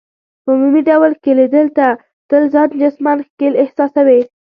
[0.43, 1.85] په عمومي ډول ښکیلېدل، ته
[2.29, 4.19] تل ځان جسماً ښکېل احساسوې.